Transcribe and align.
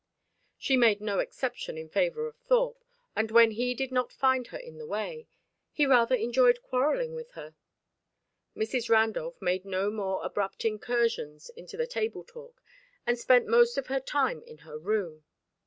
She 0.57 0.77
made 0.77 0.99
no 0.99 1.19
exception 1.19 1.77
in 1.77 1.87
favour 1.87 2.25
of 2.27 2.35
Thorpe, 2.37 2.83
and 3.15 3.29
when 3.29 3.51
he 3.51 3.75
did 3.75 3.91
not 3.91 4.11
find 4.11 4.47
her 4.47 4.57
in 4.57 4.79
the 4.79 4.87
way, 4.87 5.27
he 5.71 5.85
rather 5.85 6.15
enjoyed 6.15 6.63
quarrelling 6.63 7.13
with 7.13 7.29
her. 7.33 7.53
Mrs. 8.57 8.89
Randolph 8.89 9.39
made 9.43 9.63
no 9.63 9.91
more 9.91 10.25
abrupt 10.25 10.65
incursions 10.65 11.51
into 11.51 11.77
the 11.77 11.85
table 11.85 12.23
talk 12.23 12.63
and 13.05 13.19
spent 13.19 13.45
most 13.45 13.77
of 13.77 13.85
her 13.93 13.99
time 13.99 14.41
in 14.41 14.57
her 14.65 14.79
room. 14.79 15.23